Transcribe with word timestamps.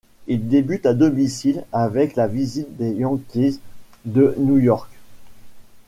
Elle 0.27 0.47
débute 0.47 0.87
à 0.87 0.95
domicile 0.95 1.63
avec 1.71 2.15
la 2.15 2.25
visite 2.25 2.75
des 2.75 2.89
Yankees 2.91 3.59
de 4.05 4.33
New 4.39 4.57
York. 4.57 4.89